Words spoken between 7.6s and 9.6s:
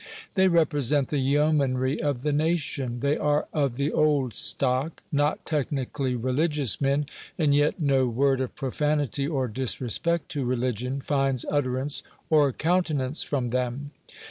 no word of profanity, or